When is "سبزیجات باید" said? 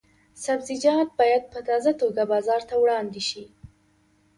0.45-1.43